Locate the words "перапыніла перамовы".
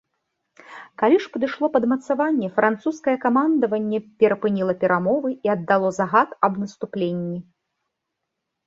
4.25-5.29